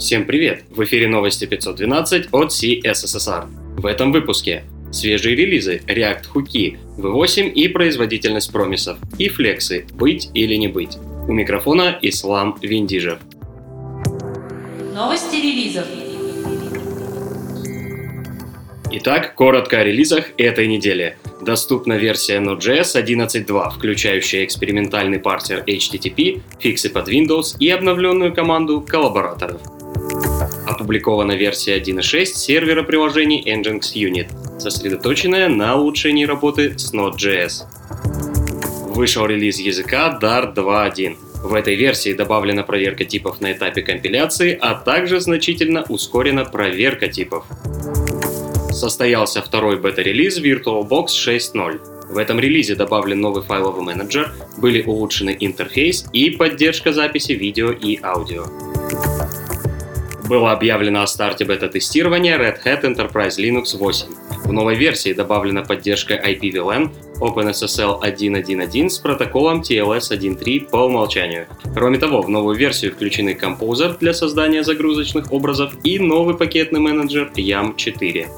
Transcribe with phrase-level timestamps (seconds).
[0.00, 0.64] Всем привет!
[0.70, 3.44] В эфире новости 512 от CSSR.
[3.76, 10.54] В этом выпуске свежие релизы React Хуки, V8 и производительность промисов, и флексы «Быть или
[10.54, 10.96] не быть».
[11.28, 13.18] У микрофона Ислам Виндижев.
[14.94, 15.84] Новости релизов.
[18.92, 21.18] Итак, коротко о релизах этой недели.
[21.42, 29.60] Доступна версия Node.js 11.2, включающая экспериментальный парсер HTTP, фиксы под Windows и обновленную команду коллабораторов.
[30.90, 37.62] Опубликована версия 1.6 сервера приложений Nginx Unit, сосредоточенная на улучшении работы с Node.js.
[38.88, 41.16] Вышел релиз языка Dart 2.1.
[41.44, 47.46] В этой версии добавлена проверка типов на этапе компиляции, а также значительно ускорена проверка типов.
[48.72, 51.78] Состоялся второй бета-релиз VirtualBox 6.0.
[52.10, 58.00] В этом релизе добавлен новый файловый менеджер, были улучшены интерфейс и поддержка записи видео и
[58.02, 58.69] аудио.
[60.30, 64.06] Было объявлено о старте бета-тестирования Red Hat Enterprise Linux 8.
[64.44, 71.48] В новой версии добавлена поддержка IPVLAN, OpenSSL 1.1.1 с протоколом TLS 1.3 по умолчанию.
[71.74, 77.32] Кроме того, в новую версию включены Composer для создания загрузочных образов и новый пакетный менеджер
[77.34, 78.28] YAM4.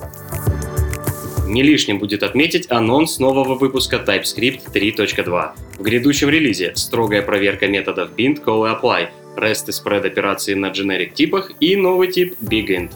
[1.49, 5.51] Не лишним будет отметить анонс нового выпуска TypeScript 3.2.
[5.77, 10.67] В грядущем релизе строгая проверка методов bind, call и apply, REST и spread операции на
[10.67, 12.93] generic типах и новый тип BigInt.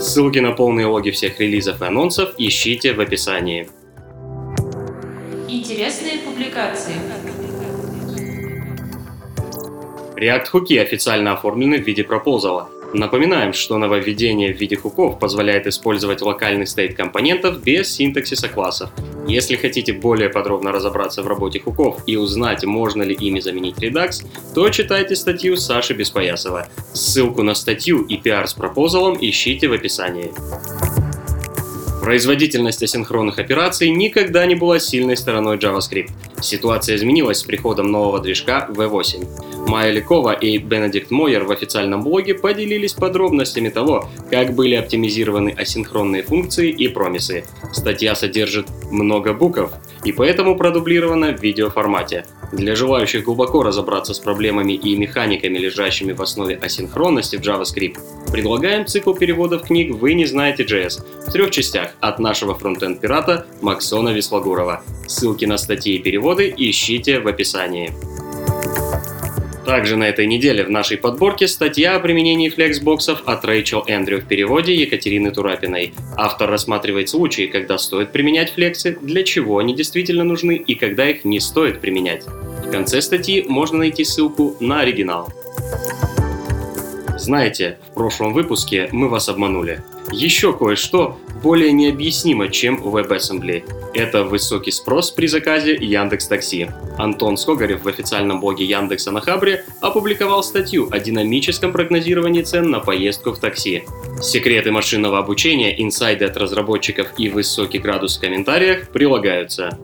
[0.00, 3.68] Ссылки на полные логи всех релизов и анонсов ищите в описании.
[5.48, 6.94] Интересные публикации.
[10.16, 12.68] React хуки официально оформлены в виде пропозала.
[12.94, 18.90] Напоминаем, что нововведение в виде хуков позволяет использовать локальный стейт компонентов без синтаксиса классов.
[19.26, 24.26] Если хотите более подробно разобраться в работе хуков и узнать, можно ли ими заменить Redux,
[24.54, 26.68] то читайте статью Саши Беспоясова.
[26.92, 30.30] Ссылку на статью и пиар с пропозалом ищите в описании.
[32.02, 36.10] Производительность асинхронных операций никогда не была сильной стороной JavaScript.
[36.42, 39.68] Ситуация изменилась с приходом нового движка V8.
[39.68, 46.22] Майя Ликова и Бенедикт Мойер в официальном блоге поделились подробностями того, как были оптимизированы асинхронные
[46.22, 47.44] функции и промисы.
[47.72, 49.72] Статья содержит много букв
[50.04, 52.26] и поэтому продублирована в видеоформате.
[52.52, 57.98] Для желающих глубоко разобраться с проблемами и механиками, лежащими в основе асинхронности в JavaScript,
[58.30, 64.10] предлагаем цикл переводов книг «Вы не знаете JS» в трех частях от нашего фронтенд-пирата Максона
[64.10, 64.82] Веслагурова.
[65.06, 67.90] Ссылки на статьи и переводы ищите в описании.
[69.64, 74.26] Также на этой неделе в нашей подборке статья о применении флексбоксов от Рэйчел Эндрю в
[74.26, 75.94] переводе Екатерины Турапиной.
[76.16, 81.24] Автор рассматривает случаи, когда стоит применять флексы, для чего они действительно нужны и когда их
[81.24, 82.24] не стоит применять.
[82.26, 85.32] В конце статьи можно найти ссылку на оригинал.
[87.16, 89.82] Знаете, в прошлом выпуске мы вас обманули.
[90.10, 93.64] Еще кое-что более необъяснимо, чем WebAssembly.
[93.94, 96.70] Это высокий спрос при заказе Яндекс Такси.
[96.98, 102.80] Антон Скогарев в официальном блоге Яндекса на Хабре опубликовал статью о динамическом прогнозировании цен на
[102.80, 103.84] поездку в такси.
[104.20, 109.78] Секреты машинного обучения, инсайды от разработчиков и высокий градус в комментариях прилагаются.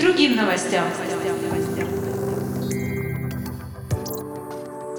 [0.00, 0.84] Другим новостям.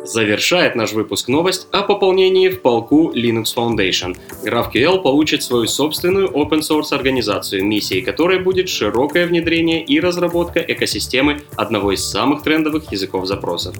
[0.04, 4.18] Завершает наш выпуск новость о пополнении в полку Linux Foundation.
[4.44, 11.94] GraphQL получит свою собственную open-source организацию, миссией которой будет широкое внедрение и разработка экосистемы одного
[11.94, 13.76] из самых трендовых языков запросов.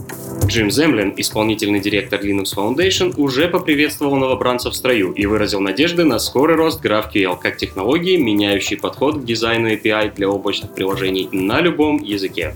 [0.46, 6.20] Джим Землин, исполнительный директор Linux Foundation, уже поприветствовал новобранцев в строю и выразил надежды на
[6.20, 12.02] скорый рост GraphQL как технологии, меняющей подход к дизайну API для облачных приложений на любом
[12.02, 12.56] языке.